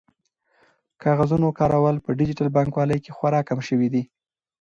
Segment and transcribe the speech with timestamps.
[0.03, 0.03] د
[1.03, 4.03] کاغذونو کارول په ډیجیټل بانکوالۍ کې خورا کم شوي دي.